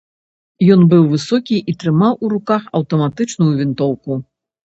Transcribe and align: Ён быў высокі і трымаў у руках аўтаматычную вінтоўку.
Ён 0.75 0.81
быў 0.93 1.03
высокі 1.09 1.57
і 1.73 1.75
трымаў 1.83 2.13
у 2.27 2.31
руках 2.33 2.63
аўтаматычную 2.79 3.51
вінтоўку. 3.61 4.11